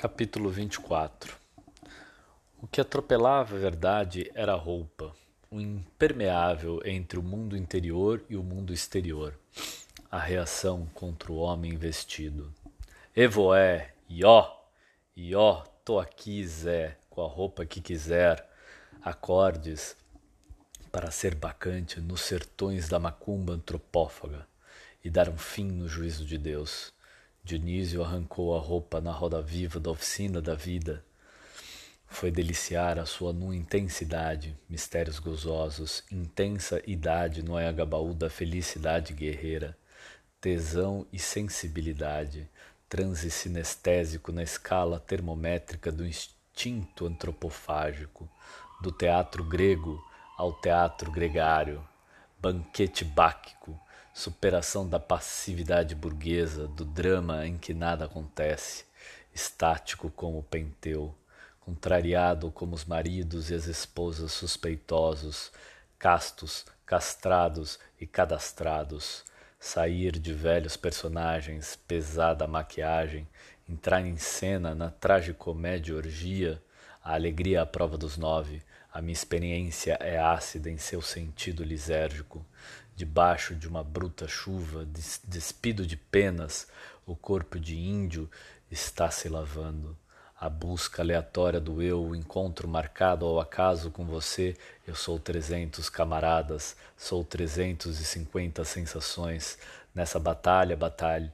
[0.00, 1.36] Capítulo 24
[2.58, 5.14] O que atropelava a verdade era a roupa,
[5.50, 9.38] o impermeável entre o mundo interior e o mundo exterior,
[10.10, 12.50] a reação contra o homem vestido.
[13.14, 14.50] Evoé, ió,
[15.14, 18.48] ió, tô aqui, Zé, com a roupa que quiser,
[19.02, 19.94] acordes
[20.90, 24.48] para ser bacante nos sertões da macumba antropófaga
[25.04, 26.90] e dar um fim no juízo de Deus
[27.42, 31.02] Dionísio arrancou a roupa na roda viva da oficina da vida.
[32.06, 39.76] Foi deliciar a sua nua intensidade, mistérios gozosos, intensa idade no agabaú da felicidade guerreira,
[40.40, 42.48] tesão e sensibilidade,
[42.88, 48.28] transe sinestésico na escala termométrica do instinto antropofágico,
[48.82, 50.02] do teatro grego
[50.36, 51.86] ao teatro gregário,
[52.38, 53.78] banquete báquico,
[54.12, 58.84] superação da passividade burguesa, do drama em que nada acontece,
[59.34, 61.14] estático como o penteu,
[61.60, 65.52] contrariado como os maridos e as esposas suspeitosos,
[65.98, 69.24] castos, castrados e cadastrados,
[69.58, 73.28] sair de velhos personagens, pesada maquiagem,
[73.68, 76.60] entrar em cena na tragicomédia orgia,
[77.02, 78.62] a alegria à prova dos nove,
[78.92, 82.44] a minha experiência é ácida em seu sentido lisérgico.
[82.96, 84.86] Debaixo de uma bruta chuva,
[85.24, 86.66] despido de penas,
[87.06, 88.30] o corpo de índio
[88.70, 89.96] está se lavando.
[90.38, 94.56] A busca aleatória do eu, o encontro marcado ao acaso com você,
[94.86, 99.58] eu sou trezentos camaradas, sou trezentos e cinquenta sensações.
[99.94, 101.32] Nessa batalha, batalha,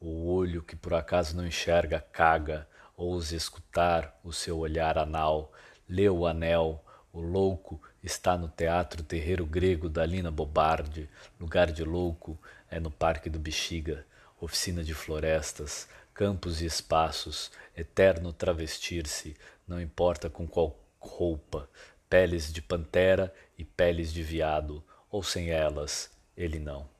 [0.00, 2.66] o olho que por acaso não enxerga, caga,
[2.98, 5.52] ouse escutar o seu olhar anal,
[5.88, 11.08] lê o anel, o louco está no teatro terreiro grego da Lina Bobardi.
[11.38, 12.36] Lugar de louco
[12.68, 14.04] é no Parque do Bexiga,
[14.40, 21.70] oficina de florestas, campos e espaços, eterno travestir-se, não importa com qual roupa,
[22.10, 26.97] peles de pantera e peles de viado, ou sem elas, ele não.